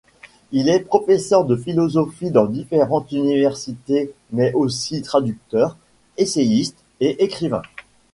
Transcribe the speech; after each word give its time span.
Il 0.51 0.67
est 0.67 0.79
professeur 0.79 1.45
de 1.45 1.55
philosophie 1.55 2.31
dans 2.31 2.47
différentes 2.47 3.11
universités 3.11 4.11
mais 4.31 4.51
aussi 4.53 5.03
traducteur, 5.03 5.77
essayiste 6.17 6.77
et 7.01 7.23
écrivain. 7.23 7.61